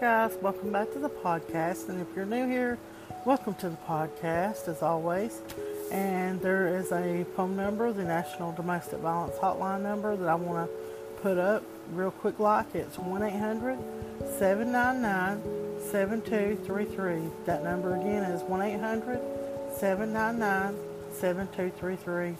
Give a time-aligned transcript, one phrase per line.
[0.00, 0.34] Guys.
[0.40, 1.90] Welcome back to the podcast.
[1.90, 2.78] And if you're new here,
[3.26, 5.42] welcome to the podcast as always.
[5.92, 10.70] And there is a phone number, the National Domestic Violence Hotline number, that I want
[10.70, 12.74] to put up real quick like.
[12.74, 13.78] It's 1 800
[14.38, 15.42] 799
[15.90, 17.20] 7233.
[17.44, 19.20] That number again is 1 800
[19.76, 20.78] 799
[21.12, 22.36] 7233.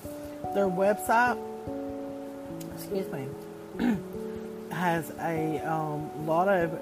[0.54, 1.38] Their website,
[2.74, 3.28] excuse me,
[4.72, 6.72] has a um, lot of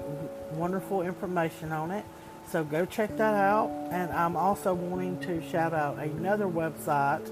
[0.59, 2.03] wonderful information on it.
[2.51, 3.69] So go check that out.
[3.91, 7.27] And I'm also wanting to shout out another website,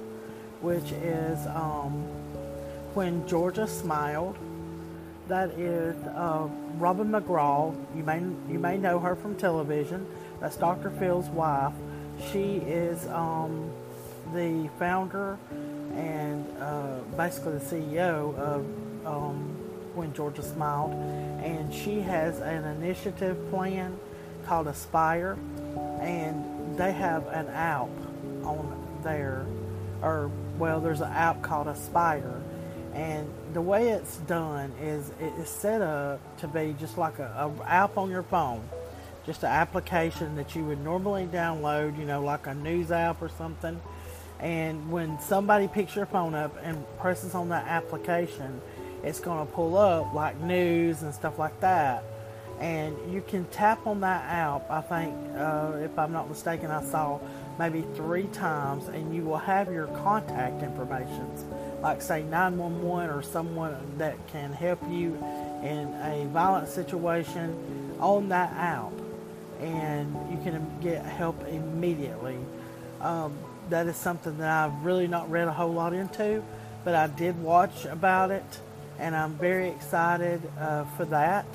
[0.62, 1.92] which is um,
[2.94, 4.38] When Georgia Smiled.
[5.28, 6.48] That is uh,
[6.78, 7.76] Robin McGraw.
[7.96, 8.20] You may
[8.50, 10.08] you may know her from television.
[10.40, 10.90] That's Dr.
[10.92, 11.74] Phil's wife.
[12.32, 13.70] She is um,
[14.34, 15.38] the founder
[15.96, 18.66] and uh, basically the CEO of
[19.06, 19.36] um,
[19.96, 20.92] When Georgia Smiled,
[21.40, 23.98] and she has an initiative plan
[24.46, 25.38] called Aspire,
[26.02, 27.90] and they have an app
[28.44, 29.46] on there,
[30.02, 32.42] or well, there's an app called Aspire,
[32.94, 37.52] and the way it's done is it is set up to be just like a,
[37.60, 38.64] a app on your phone
[39.28, 43.28] just an application that you would normally download, you know, like a news app or
[43.28, 43.80] something.
[44.40, 48.62] And when somebody picks your phone up and presses on that application,
[49.04, 52.04] it's going to pull up like news and stuff like that.
[52.60, 56.84] And you can tap on that app, I think, uh, if I'm not mistaken, I
[56.84, 57.20] saw
[57.60, 61.30] maybe three times, and you will have your contact information,
[61.82, 65.16] like say 911 or someone that can help you
[65.64, 68.92] in a violent situation on that app
[69.60, 72.38] and you can get help immediately.
[73.02, 73.38] Um,
[73.70, 76.44] that is something that I've really not read a whole lot into,
[76.84, 78.60] but I did watch about it,
[79.00, 81.46] and I'm very excited uh, for that.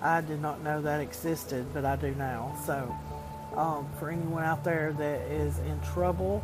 [0.00, 2.56] I did not know that existed, but I do now.
[2.66, 2.94] So,
[3.56, 6.42] um, for anyone out there that is in trouble,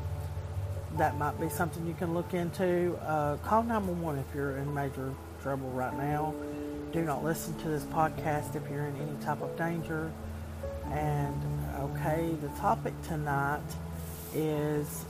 [0.96, 2.96] that might be something you can look into.
[3.02, 6.34] Uh, call 911 if you're in major trouble right now.
[6.92, 10.10] Do not listen to this podcast if you're in any type of danger.
[10.90, 11.34] And
[11.80, 13.60] okay, the topic tonight
[14.34, 15.04] is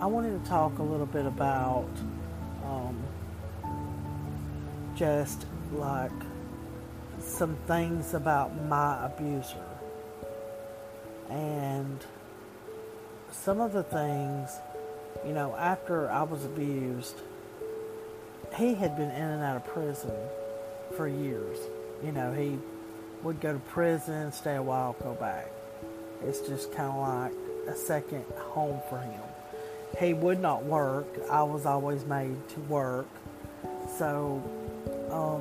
[0.00, 1.88] I wanted to talk a little bit about
[2.64, 3.02] um,
[4.96, 6.10] just like
[7.18, 9.64] some things about my abuser.
[11.30, 12.04] And
[13.30, 14.50] some of the things,
[15.26, 17.16] you know, after I was abused,
[18.56, 20.12] he had been in and out of prison
[20.96, 21.58] for years.
[22.04, 22.58] You know, he
[23.22, 25.50] would go to prison, stay a while, go back.
[26.24, 29.20] It's just kind of like a second home for him.
[29.98, 31.06] He would not work.
[31.30, 33.06] I was always made to work.
[33.98, 34.42] So
[35.12, 35.40] um,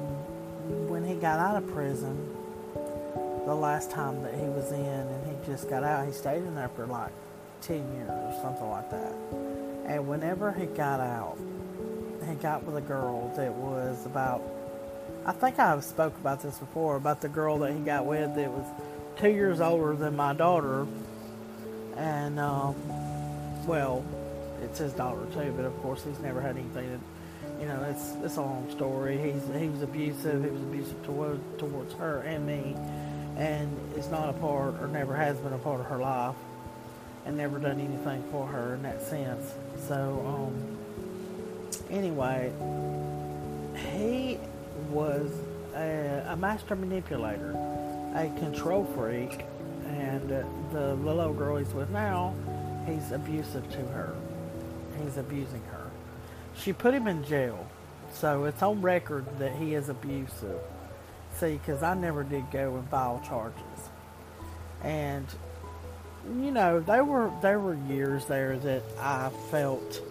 [0.90, 2.16] when he got out of prison,
[3.46, 6.56] the last time that he was in and he just got out, he stayed in
[6.56, 7.12] there for like
[7.62, 9.14] 10 years or something like that.
[9.88, 11.38] And whenever he got out,
[12.28, 14.42] he got with a girl that was about
[15.26, 18.50] I think I've spoke about this before about the girl that he got with that
[18.50, 18.66] was
[19.20, 20.88] two years older than my daughter,
[21.96, 22.76] and um,
[23.68, 24.04] well,
[24.64, 25.54] it's his daughter too.
[25.56, 26.90] But of course, he's never had anything.
[26.92, 27.00] That,
[27.62, 29.18] you know, it's it's a long story.
[29.20, 30.44] He's he was abusive.
[30.44, 32.76] He was abusive towards towards her and me,
[33.38, 36.36] and it's not a part or never has been a part of her life,
[37.26, 39.54] and never done anything for her in that sense.
[39.88, 40.78] So um,
[41.92, 42.52] anyway,
[43.94, 44.40] he
[44.90, 45.32] was
[45.76, 47.52] a, a master manipulator,
[48.16, 49.46] a control freak,
[49.86, 50.30] and
[50.72, 52.34] the little girl he's with now,
[52.88, 54.16] he's abusive to her.
[55.04, 55.81] He's abusing her.
[56.56, 57.68] She put him in jail
[58.14, 60.60] so it's on record that he is abusive.
[61.34, 63.90] See, because I never did go and file charges,
[64.84, 65.26] and
[66.40, 70.02] you know there were there were years there that I felt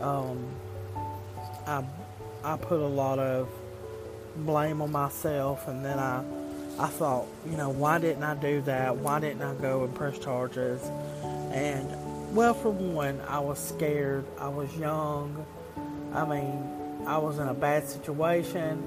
[0.00, 0.42] um,
[1.66, 1.84] I
[2.42, 3.48] I put a lot of
[4.36, 6.24] blame on myself, and then I
[6.78, 8.96] I thought, you know, why didn't I do that?
[8.96, 10.80] Why didn't I go and press charges?
[11.52, 14.24] And well, for one, I was scared.
[14.38, 15.44] I was young.
[16.12, 18.82] I mean, I was in a bad situation,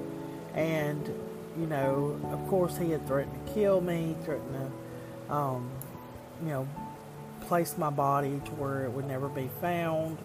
[0.54, 1.06] and
[1.58, 4.70] you know, of course, he had threatened to kill me, threatened
[5.28, 5.70] to, um,
[6.42, 6.68] you know,
[7.42, 10.18] place my body to where it would never be found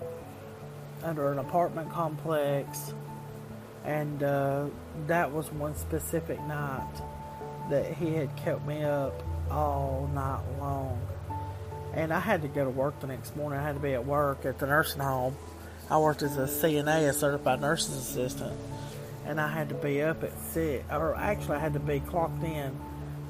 [1.04, 2.94] under an apartment complex.
[3.84, 4.68] And uh,
[5.08, 6.88] that was one specific night
[7.70, 11.02] that he had kept me up all night long.
[11.94, 13.60] And I had to go to work the next morning.
[13.60, 15.36] I had to be at work at the nursing home.
[15.90, 18.58] I worked as a CNA, a certified nurse's assistant,
[19.26, 20.84] and I had to be up at six.
[20.92, 22.78] Or actually, I had to be clocked in.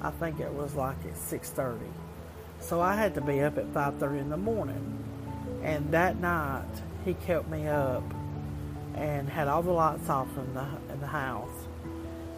[0.02, 1.86] I think it was like at six thirty.
[2.60, 5.04] So I had to be up at five thirty in the morning.
[5.64, 6.66] And that night,
[7.06, 8.04] he kept me up
[8.96, 11.68] and had all the lights off in the in the house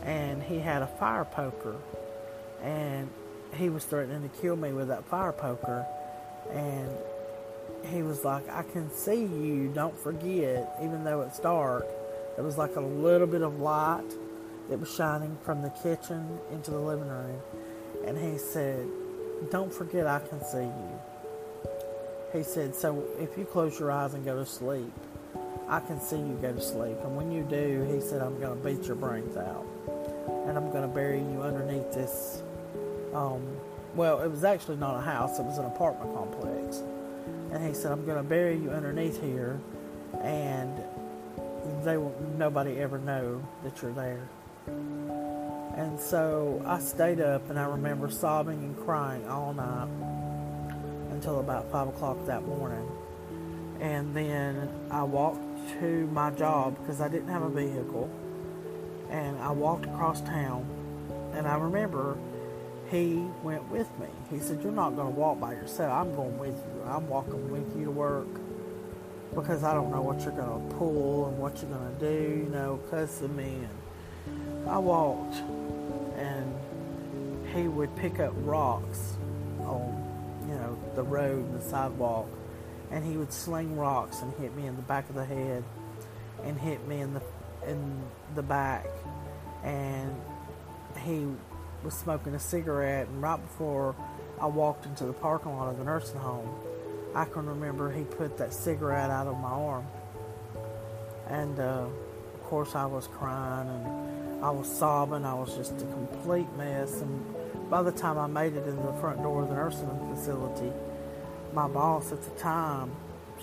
[0.04, 1.76] and he had a fire poker
[2.62, 3.10] and
[3.56, 5.86] he was threatening to kill me with that fire poker
[6.52, 6.90] and
[7.86, 11.86] he was like i can see you don't forget even though it's dark
[12.36, 14.10] there was like a little bit of light
[14.70, 17.40] that was shining from the kitchen into the living room
[18.06, 18.88] and he said
[19.52, 21.00] don't forget i can see you
[22.34, 24.94] he said so if you close your eyes and go to sleep
[25.68, 28.56] i can see you go to sleep and when you do he said i'm going
[28.56, 29.66] to beat your brains out
[30.50, 32.42] and I'm going to bury you underneath this.
[33.14, 33.42] Um,
[33.96, 36.82] well, it was actually not a house; it was an apartment complex.
[37.52, 39.60] And he said, "I'm going to bury you underneath here,
[40.22, 40.72] and
[41.84, 44.28] they will nobody ever know that you're there."
[44.68, 49.90] And so I stayed up, and I remember sobbing and crying all night
[51.12, 52.88] until about five o'clock that morning.
[53.80, 55.44] And then I walked
[55.80, 58.10] to my job because I didn't have a vehicle
[59.10, 60.66] and I walked across town,
[61.34, 62.18] and I remember
[62.90, 64.08] he went with me.
[64.32, 65.92] He said, You're not going to walk by yourself.
[65.92, 66.84] I'm going with you.
[66.86, 68.28] I'm walking with you to work
[69.36, 72.46] because I don't know what you're going to pull and what you're going to do,
[72.46, 73.60] you know, cussing me.
[74.26, 75.36] And I walked,
[76.18, 76.56] and
[77.54, 79.18] he would pick up rocks
[79.62, 82.28] on, you know, the road and the sidewalk,
[82.92, 85.64] and he would sling rocks and hit me in the back of the head
[86.44, 87.22] and hit me in the
[87.68, 88.02] in
[88.36, 88.88] the back
[89.64, 90.16] and
[91.04, 91.28] he
[91.84, 93.96] was smoking a cigarette and right before
[94.42, 96.50] I walked into the parking lot of the nursing home
[97.16, 99.88] I can remember he put that cigarette out of my arm
[101.28, 101.86] and uh,
[102.34, 107.02] of course I was crying and I was sobbing I was just a complete mess
[107.02, 110.72] and by the time I made it into the front door of the nursing facility
[111.54, 112.92] my boss at the time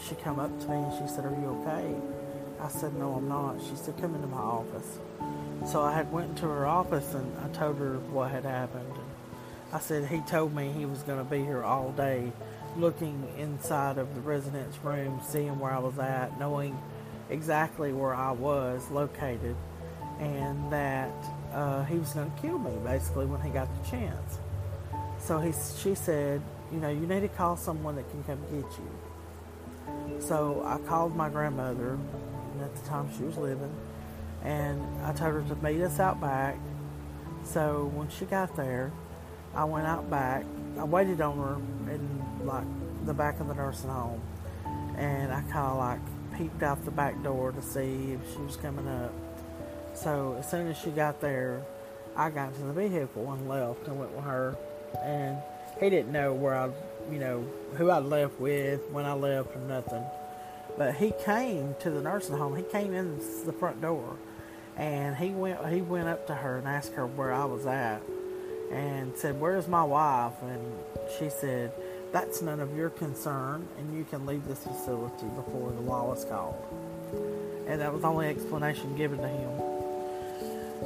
[0.07, 1.95] she come up to me and she said are you okay
[2.61, 3.61] I said, no, I'm not.
[3.61, 4.99] She said, come into my office.
[5.65, 8.93] So I had went into her office and I told her what had happened.
[9.73, 12.33] I said, he told me he was going to be here all day
[12.77, 16.79] looking inside of the residence room, seeing where I was at, knowing
[17.31, 19.57] exactly where I was located,
[20.21, 21.13] and that
[21.53, 24.39] uh, he was going to kill me basically when he got the chance.
[25.19, 28.71] So he, she said, you know, you need to call someone that can come get
[28.79, 30.21] you.
[30.21, 31.99] So I called my grandmother
[32.53, 33.75] and at the time she was living,
[34.47, 36.57] and I told her to meet us out back.
[37.45, 38.93] So when she got there,
[39.55, 40.45] I went out back.
[40.79, 42.65] I waited on her in like
[43.05, 44.23] the back of the nursing home,
[44.97, 46.01] and I kind of like
[46.39, 49.13] peeked out the back door to see if she was coming up.
[49.95, 51.63] So as soon as she got there,
[52.15, 54.57] I got into the vehicle and left and went with her.
[55.03, 55.39] And
[55.81, 56.71] he didn't know where I,
[57.11, 57.45] you know,
[57.77, 60.05] who I left with, when I left, or nothing.
[60.79, 62.57] But he came to the nursing home.
[62.57, 64.17] He came in the front door,
[64.77, 65.67] and he went.
[65.69, 68.03] He went up to her and asked her where I was at,
[68.71, 70.61] and said, "Where's my wife?" And
[71.19, 71.73] she said,
[72.13, 76.25] "That's none of your concern, and you can leave this facility before the law is
[76.25, 76.57] called."
[77.67, 79.51] And that was the only explanation given to him.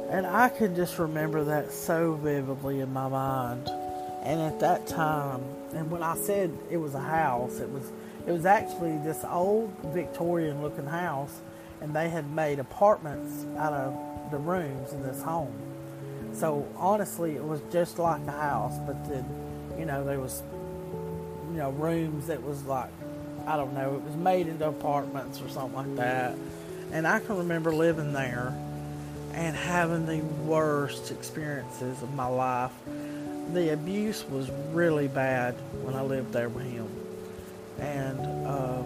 [0.09, 3.69] And I can just remember that so vividly in my mind.
[4.23, 5.41] And at that time,
[5.73, 7.91] and when I said it was a house, it was
[8.27, 11.39] it was actually this old Victorian looking house,
[11.81, 15.53] and they had made apartments out of the rooms in this home.
[16.33, 19.25] So honestly, it was just like a house, but then,
[19.77, 20.41] you know, there was,
[21.51, 22.89] you know, rooms that was like,
[23.45, 26.35] I don't know, it was made into apartments or something like that.
[26.91, 28.55] And I can remember living there
[29.33, 32.71] and having the worst experiences of my life.
[33.53, 36.87] The abuse was really bad when I lived there with him.
[37.79, 38.83] And uh,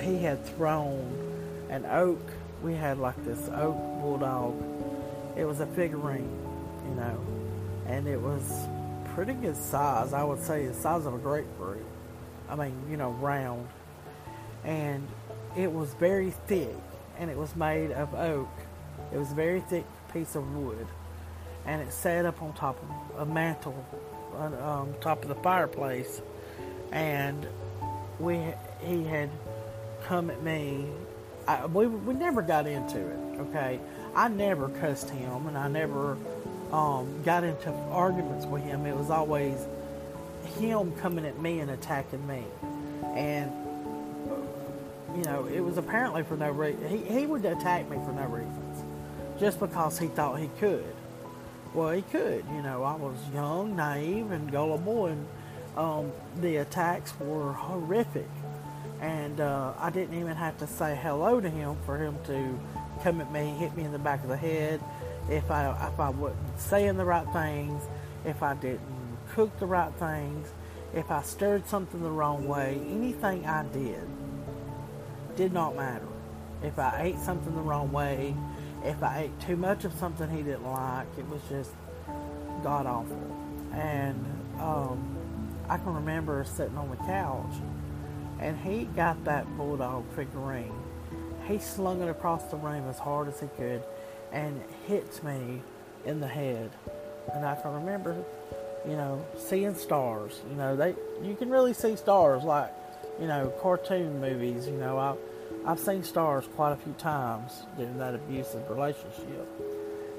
[0.00, 1.25] he had thrown
[1.68, 2.20] an oak.
[2.62, 4.62] We had like this oak bulldog.
[5.36, 6.30] It was a figurine,
[6.88, 7.20] you know,
[7.86, 8.68] and it was
[9.14, 10.12] pretty good size.
[10.12, 11.84] I would say the size of a grapefruit.
[12.48, 13.68] I mean, you know, round.
[14.64, 15.06] And
[15.56, 16.76] it was very thick,
[17.18, 18.48] and it was made of oak.
[19.12, 20.86] It was a very thick piece of wood,
[21.64, 23.84] and it sat up on top of a mantle,
[24.34, 26.20] on um, top of the fireplace.
[26.92, 27.46] And
[28.18, 28.40] we,
[28.84, 29.30] he had
[30.04, 30.86] come at me.
[31.46, 33.18] I, we we never got into it.
[33.40, 33.80] Okay,
[34.14, 36.16] I never cussed him, and I never
[36.72, 38.86] um, got into arguments with him.
[38.86, 39.66] It was always
[40.58, 42.44] him coming at me and attacking me,
[43.14, 43.52] and
[45.16, 46.88] you know, it was apparently for no reason.
[46.88, 48.84] He, he would attack me for no reasons,
[49.40, 50.94] just because he thought he could.
[51.74, 52.44] Well, he could.
[52.52, 55.26] You know, I was young, naive, and gullible, and
[55.76, 58.28] um, the attacks were horrific.
[59.00, 62.58] And uh, I didn't even have to say hello to him for him to
[63.02, 64.80] come at me, hit me in the back of the head,
[65.28, 67.82] if I if I wasn't saying the right things,
[68.24, 68.80] if I didn't
[69.32, 70.48] cook the right things,
[70.94, 74.08] if I stirred something the wrong way, anything I did
[75.36, 76.06] did not matter.
[76.62, 78.34] If I ate something the wrong way,
[78.84, 81.72] if I ate too much of something he didn't like, it was just
[82.62, 83.20] god awful.
[83.74, 84.24] And
[84.58, 85.16] um,
[85.68, 87.52] I can remember sitting on the couch,
[88.40, 90.72] and he got that bulldog figurine.
[91.46, 93.82] He slung it across the room as hard as he could,
[94.32, 95.62] and hit me
[96.04, 96.70] in the head.
[97.32, 98.16] And I can remember,
[98.86, 100.40] you know, seeing stars.
[100.50, 102.72] You know, they you can really see stars like
[103.20, 105.14] you know, cartoon movies, you know, I,
[105.70, 109.48] I've seen stars quite a few times during that abusive relationship.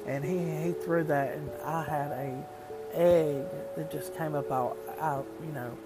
[0.05, 2.45] And he, he threw that, and I had a
[2.93, 3.45] egg
[3.75, 5.77] that just came up out, out, you know,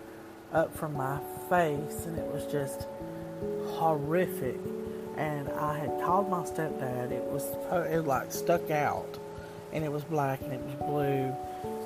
[0.53, 2.87] up from my face, and it was just
[3.75, 4.59] horrific.
[5.17, 7.11] And I had called my stepdad.
[7.11, 7.45] It was
[7.89, 9.17] it like stuck out,
[9.73, 11.35] and it was black and it was blue,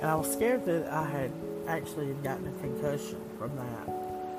[0.02, 1.32] and I was scared that I had
[1.68, 3.96] actually gotten a concussion from that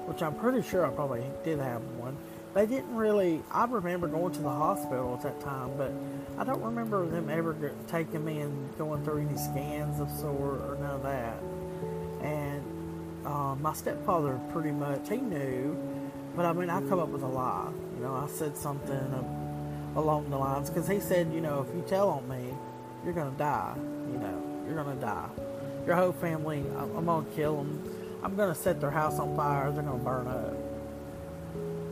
[0.06, 2.16] which I'm pretty sure I probably did have one.
[2.54, 3.42] They didn't really.
[3.50, 5.92] I remember going to the hospital at that time, but
[6.38, 7.54] I don't remember them ever
[7.88, 11.42] taking me and going through any scans of sort or none of that.
[12.22, 12.62] And
[13.26, 15.76] uh, my stepfather pretty much he knew,
[16.34, 17.68] but I mean I come up with a lie.
[17.96, 21.82] You know, I said something along the lines because he said, you know, if you
[21.86, 22.54] tell on me,
[23.04, 23.74] you're gonna die.
[24.12, 25.28] You know, you're gonna die.
[25.86, 27.82] Your whole family, I'm, I'm gonna kill them
[28.26, 29.70] I'm to set their house on fire.
[29.70, 30.54] They're to burn up.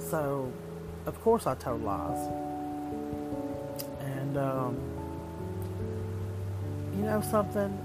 [0.01, 0.53] So,
[1.07, 2.29] of course, I told lies.
[4.01, 4.77] And, um,
[6.97, 7.79] you know something?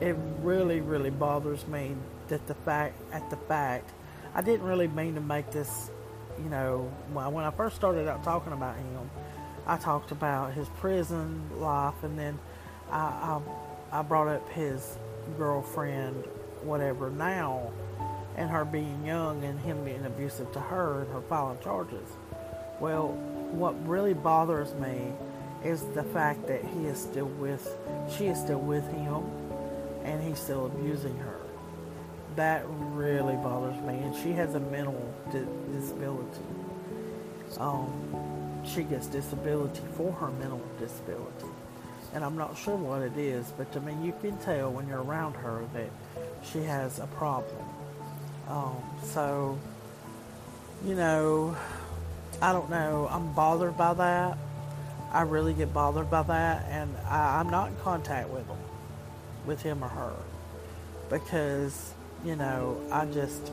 [0.00, 1.94] It really, really bothers me
[2.30, 3.90] that the fact, at the fact,
[4.34, 5.90] I didn't really mean to make this,
[6.42, 9.10] you know, when I first started out talking about him,
[9.66, 12.38] I talked about his prison life, and then
[12.90, 13.40] I,
[13.92, 14.96] I, I brought up his
[15.36, 16.24] girlfriend,
[16.62, 17.10] whatever.
[17.10, 17.70] Now,
[18.36, 22.08] and her being young and him being abusive to her and her filing charges.
[22.80, 23.08] Well,
[23.52, 25.12] what really bothers me
[25.64, 27.76] is the fact that he is still with,
[28.16, 29.24] she is still with him,
[30.04, 31.39] and he's still abusing her.
[32.36, 36.40] That really bothers me, and she has a mental di- disability.
[37.58, 41.52] Um, she gets disability for her mental disability,
[42.14, 45.02] and I'm not sure what it is, but I mean, you can tell when you're
[45.02, 45.90] around her that
[46.42, 47.64] she has a problem.
[48.48, 49.58] Um, so,
[50.84, 51.56] you know,
[52.40, 53.08] I don't know.
[53.10, 54.38] I'm bothered by that.
[55.12, 58.58] I really get bothered by that, and I, I'm not in contact with him,
[59.44, 60.12] with him or her,
[61.08, 63.52] because you know I just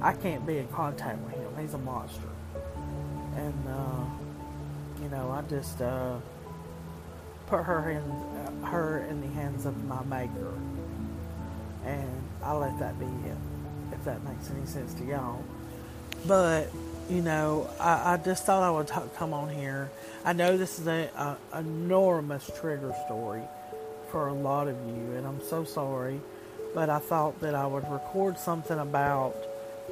[0.00, 1.50] I can't be in contact with him.
[1.58, 2.28] He's a monster,
[3.36, 6.16] and uh, you know I just uh,
[7.46, 10.52] put her in her in the hands of my maker,
[11.84, 13.36] and I let that be it
[13.92, 15.42] if that makes any sense to y'all.
[16.26, 16.70] But,
[17.10, 19.90] you know, I, I just thought I would talk, come on here.
[20.24, 21.08] I know this is an
[21.54, 23.42] enormous trigger story
[24.10, 26.20] for a lot of you, and I'm so sorry.
[26.74, 29.36] But I thought that I would record something about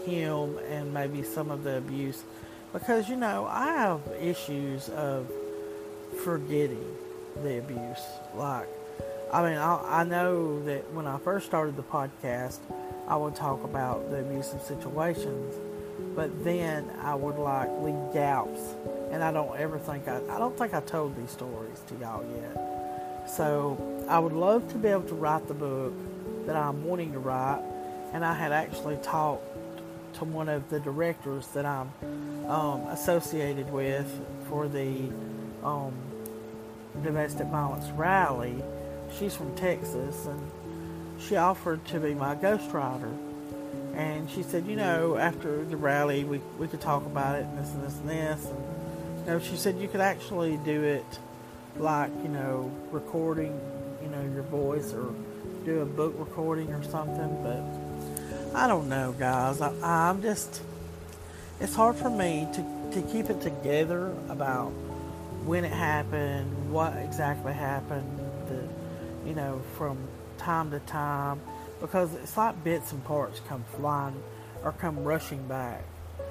[0.05, 2.23] him and maybe some of the abuse
[2.73, 5.31] because, you know, I have issues of
[6.25, 6.85] forgetting
[7.43, 8.03] the abuse.
[8.35, 8.69] Like,
[9.33, 12.59] I mean, I, I know that when I first started the podcast,
[13.07, 15.55] I would talk about the abusive situations,
[16.17, 18.61] but then I would like leave gaps
[19.11, 22.25] and I don't ever think I, I don't think I told these stories to y'all
[22.35, 23.29] yet.
[23.29, 25.93] So I would love to be able to write the book
[26.47, 27.63] that I'm wanting to write,
[28.13, 29.45] and I had actually talked
[30.15, 31.91] to one of the directors that I'm
[32.49, 34.07] um, associated with
[34.49, 35.09] for the
[35.65, 35.93] um,
[37.03, 38.63] domestic violence rally.
[39.19, 40.51] She's from Texas, and
[41.21, 43.17] she offered to be my ghostwriter.
[43.95, 47.59] And she said, you know, after the rally, we, we could talk about it and
[47.59, 48.47] this and this and this.
[48.47, 48.59] And,
[49.21, 51.05] you know, she said you could actually do it
[51.77, 53.59] like, you know, recording,
[54.03, 55.15] you know, your voice or
[55.65, 57.39] do a book recording or something.
[57.43, 59.61] But I don't know, guys.
[59.61, 60.63] I, I'm just,
[61.61, 64.71] it's hard for me to, to keep it together about
[65.45, 69.99] when it happened, what exactly happened, the, you know, from
[70.39, 71.41] time to time
[71.83, 74.23] because it's like bits and parts come flying
[74.65, 75.83] or come rushing back.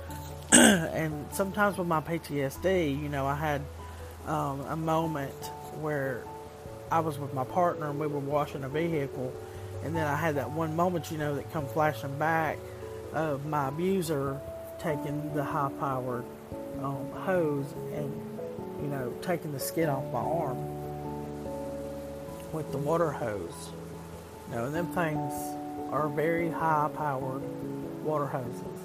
[0.54, 3.62] and sometimes with my PTSD, you know, I had
[4.26, 5.46] um, a moment
[5.82, 6.24] where
[6.92, 9.34] I was with my partner and we were washing a vehicle,
[9.84, 12.58] and then I had that one moment, you know, that come flashing back
[13.14, 14.40] of my abuser
[14.80, 16.26] taking the high-powered
[16.84, 18.12] um, hose and,
[18.82, 20.58] you know, taking the skin off my arm
[22.52, 23.70] with the water hose.
[24.50, 25.34] You know, and them things
[25.92, 27.42] are very high powered
[28.04, 28.80] water hoses.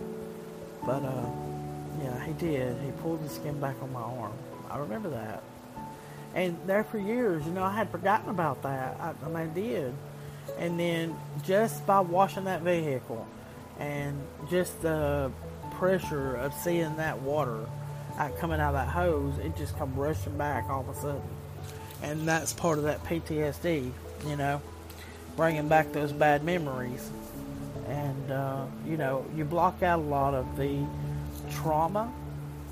[0.85, 1.27] But uh,
[2.03, 2.77] yeah, he did.
[2.83, 4.33] He pulled the skin back on my arm.
[4.71, 5.43] I remember that.
[6.37, 8.97] And there for years, you know, I had forgotten about that.
[9.01, 9.95] I, I mean, I did.
[10.59, 13.27] And then just by washing that vehicle
[13.81, 15.33] and just the
[15.73, 17.67] pressure of seeing that water
[18.39, 21.23] coming out of that hose, it just come rushing back all of a sudden.
[22.03, 23.91] And that's part of that PTSD,
[24.29, 24.63] you know
[25.37, 27.11] bringing back those bad memories.
[27.87, 30.85] And, uh, you know, you block out a lot of the
[31.53, 32.13] trauma,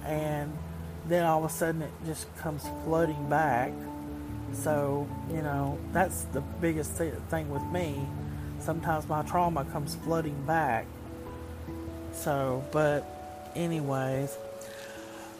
[0.04, 0.52] and
[1.06, 3.73] then all of a sudden it just comes flooding back.
[4.52, 8.06] So, you know, that's the biggest thing with me.
[8.61, 10.86] Sometimes my trauma comes flooding back.
[12.12, 14.36] So, but, anyways,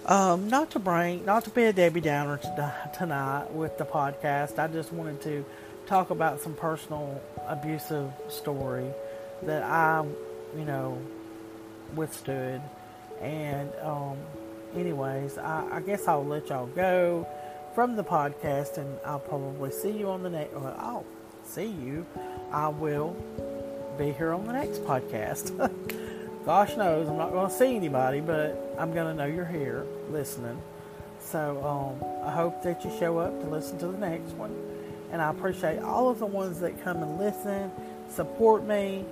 [0.07, 2.41] um, not to bring, not to be a Debbie Downer
[2.93, 4.59] tonight with the podcast.
[4.59, 5.45] I just wanted to
[5.87, 8.87] talk about some personal abusive story
[9.43, 10.05] that I,
[10.57, 10.99] you know,
[11.95, 12.61] withstood.
[13.21, 14.19] And, um,
[14.75, 17.27] anyways, I, I, guess I'll let y'all go
[17.75, 20.55] from the podcast, and I'll probably see you on the next.
[20.55, 21.05] Well, I'll
[21.45, 22.07] see you.
[22.53, 23.17] I will
[23.99, 25.57] be here on the next podcast.
[26.45, 29.87] Gosh knows I'm not going to see anybody, but I'm going to know you're here
[30.11, 30.61] listening.
[31.21, 34.55] So um, I hope that you show up to listen to the next one
[35.15, 37.71] and I appreciate all of the ones that come and listen,
[38.11, 39.05] support me.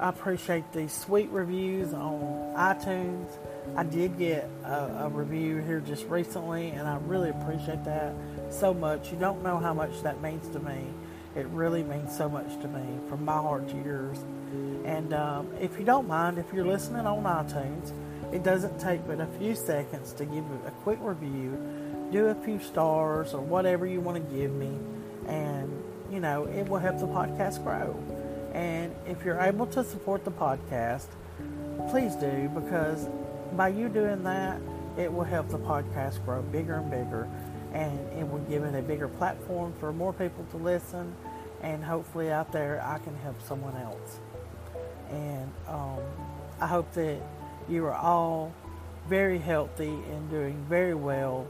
[0.00, 3.28] I appreciate these sweet reviews on iTunes.
[3.74, 8.14] I did get a, a, review here just recently, and I really appreciate that
[8.50, 9.10] so much.
[9.10, 10.86] You don't know how much that means to me.
[11.34, 14.18] It really means so much to me, from my heart to yours.
[14.84, 17.92] And um, if you don't mind, if you're listening on iTunes,
[18.32, 21.58] it doesn't take but a few seconds to give a quick review,
[22.12, 24.78] do a few stars or whatever you want to give me
[25.26, 27.94] and you know it will help the podcast grow.
[28.54, 31.08] And if you're able to support the podcast,
[31.90, 33.08] please do because
[33.54, 34.60] by you doing that,
[34.96, 37.28] it will help the podcast grow bigger and bigger,
[37.72, 41.14] and it will give it a bigger platform for more people to listen.
[41.62, 44.20] And hopefully, out there, I can help someone else.
[45.10, 45.98] And um,
[46.60, 47.20] I hope that
[47.68, 48.52] you are all
[49.08, 51.46] very healthy and doing very well.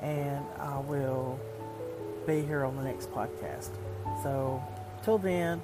[0.00, 1.40] And I will
[2.26, 3.70] be here on the next podcast.
[4.22, 4.62] So,
[5.02, 5.60] till then,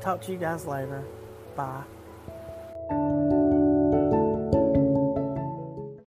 [0.00, 1.04] talk to you guys later.
[1.56, 1.84] Bye.